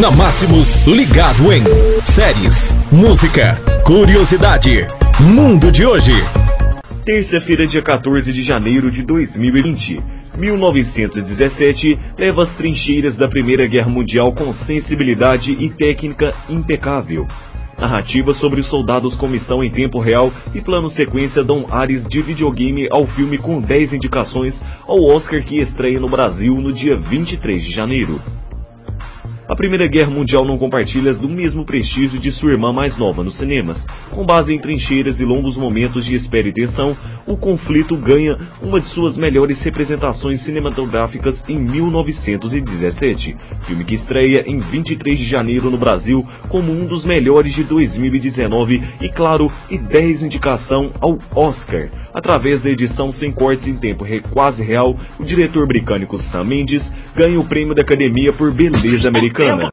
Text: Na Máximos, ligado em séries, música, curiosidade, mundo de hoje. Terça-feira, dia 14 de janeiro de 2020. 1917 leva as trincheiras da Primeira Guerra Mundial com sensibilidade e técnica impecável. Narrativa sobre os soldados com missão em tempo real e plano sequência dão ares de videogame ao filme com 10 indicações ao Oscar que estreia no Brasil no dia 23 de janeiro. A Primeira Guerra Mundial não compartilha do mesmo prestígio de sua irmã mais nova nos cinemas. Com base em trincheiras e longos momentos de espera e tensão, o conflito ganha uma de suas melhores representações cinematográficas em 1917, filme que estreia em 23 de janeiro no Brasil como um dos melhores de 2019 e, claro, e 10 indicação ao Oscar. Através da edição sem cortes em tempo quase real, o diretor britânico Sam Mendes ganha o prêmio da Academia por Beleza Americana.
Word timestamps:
Na 0.00 0.10
Máximos, 0.10 0.84
ligado 0.88 1.52
em 1.52 1.62
séries, 2.02 2.74
música, 2.90 3.54
curiosidade, 3.84 4.84
mundo 5.20 5.70
de 5.70 5.86
hoje. 5.86 6.10
Terça-feira, 7.04 7.64
dia 7.64 7.80
14 7.80 8.32
de 8.32 8.42
janeiro 8.42 8.90
de 8.90 9.04
2020. 9.04 10.02
1917 10.36 11.96
leva 12.18 12.42
as 12.42 12.56
trincheiras 12.56 13.16
da 13.16 13.28
Primeira 13.28 13.68
Guerra 13.68 13.88
Mundial 13.88 14.32
com 14.34 14.52
sensibilidade 14.66 15.52
e 15.52 15.70
técnica 15.70 16.34
impecável. 16.48 17.24
Narrativa 17.78 18.34
sobre 18.34 18.62
os 18.62 18.68
soldados 18.68 19.14
com 19.14 19.28
missão 19.28 19.62
em 19.62 19.70
tempo 19.70 20.00
real 20.00 20.32
e 20.52 20.60
plano 20.60 20.88
sequência 20.90 21.44
dão 21.44 21.66
ares 21.70 22.04
de 22.08 22.20
videogame 22.20 22.88
ao 22.90 23.06
filme 23.06 23.38
com 23.38 23.60
10 23.60 23.92
indicações 23.92 24.60
ao 24.88 24.98
Oscar 25.04 25.44
que 25.44 25.60
estreia 25.60 26.00
no 26.00 26.08
Brasil 26.08 26.54
no 26.56 26.72
dia 26.72 26.96
23 26.96 27.62
de 27.62 27.72
janeiro. 27.72 28.20
A 29.46 29.54
Primeira 29.54 29.86
Guerra 29.86 30.08
Mundial 30.08 30.42
não 30.42 30.56
compartilha 30.56 31.12
do 31.12 31.28
mesmo 31.28 31.66
prestígio 31.66 32.18
de 32.18 32.32
sua 32.32 32.52
irmã 32.52 32.72
mais 32.72 32.96
nova 32.96 33.22
nos 33.22 33.36
cinemas. 33.36 33.84
Com 34.10 34.24
base 34.24 34.54
em 34.54 34.58
trincheiras 34.58 35.20
e 35.20 35.24
longos 35.24 35.54
momentos 35.54 36.06
de 36.06 36.14
espera 36.14 36.48
e 36.48 36.52
tensão, 36.52 36.96
o 37.26 37.36
conflito 37.36 37.94
ganha 37.94 38.38
uma 38.62 38.80
de 38.80 38.88
suas 38.88 39.18
melhores 39.18 39.62
representações 39.62 40.42
cinematográficas 40.44 41.44
em 41.46 41.58
1917, 41.58 43.36
filme 43.66 43.84
que 43.84 43.96
estreia 43.96 44.44
em 44.46 44.56
23 44.56 45.18
de 45.18 45.26
janeiro 45.26 45.70
no 45.70 45.76
Brasil 45.76 46.26
como 46.48 46.72
um 46.72 46.86
dos 46.86 47.04
melhores 47.04 47.54
de 47.54 47.64
2019 47.64 48.82
e, 49.02 49.08
claro, 49.10 49.52
e 49.68 49.76
10 49.76 50.22
indicação 50.22 50.90
ao 51.02 51.18
Oscar. 51.34 51.90
Através 52.14 52.62
da 52.62 52.70
edição 52.70 53.12
sem 53.12 53.30
cortes 53.30 53.66
em 53.66 53.76
tempo 53.76 54.06
quase 54.30 54.62
real, 54.62 54.96
o 55.18 55.24
diretor 55.24 55.66
britânico 55.66 56.16
Sam 56.16 56.44
Mendes 56.44 56.82
ganha 57.14 57.38
o 57.38 57.44
prêmio 57.48 57.74
da 57.74 57.82
Academia 57.82 58.32
por 58.32 58.52
Beleza 58.52 59.08
Americana. 59.08 59.70